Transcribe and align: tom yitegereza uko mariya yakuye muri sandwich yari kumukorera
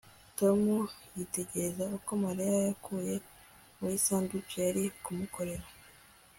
tom 0.37 0.61
yitegereza 1.15 1.83
uko 1.97 2.11
mariya 2.23 2.55
yakuye 2.67 3.15
muri 3.79 3.95
sandwich 4.05 4.53
yari 4.63 4.83
kumukorera 5.03 5.65